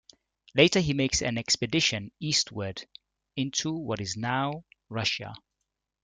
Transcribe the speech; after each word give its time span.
Later, 0.55 0.79
he 0.79 0.93
makes 0.95 1.21
an 1.21 1.37
expedition 1.37 2.11
eastward 2.19 2.87
into 3.35 3.71
what 3.71 4.01
is 4.01 4.17
now 4.17 4.65
Russia. 4.89 5.35